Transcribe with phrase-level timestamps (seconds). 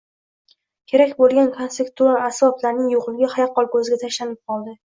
[0.91, 4.79] kerak bo‘lgan konseptual asboblarning yo‘qligi yaqqol ko‘zga tashlanib qoldi.